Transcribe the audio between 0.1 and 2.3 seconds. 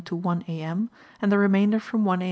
1 A.M., and the remainder from 1 A.